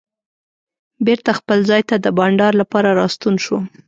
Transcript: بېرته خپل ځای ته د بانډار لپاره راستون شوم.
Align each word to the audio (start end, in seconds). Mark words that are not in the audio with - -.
بېرته 1.05 1.31
خپل 1.39 1.59
ځای 1.69 1.81
ته 1.89 1.95
د 1.99 2.07
بانډار 2.17 2.53
لپاره 2.61 2.89
راستون 2.99 3.35
شوم. 3.45 3.63